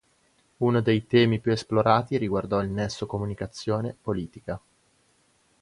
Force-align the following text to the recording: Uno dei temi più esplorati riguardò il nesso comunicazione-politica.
Uno 0.57 0.81
dei 0.81 1.05
temi 1.05 1.39
più 1.39 1.51
esplorati 1.51 2.17
riguardò 2.17 2.59
il 2.63 2.71
nesso 2.71 3.05
comunicazione-politica. 3.05 4.59